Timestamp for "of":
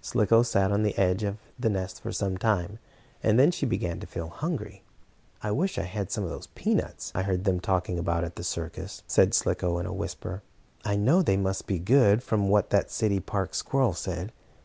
1.22-1.38, 6.24-6.30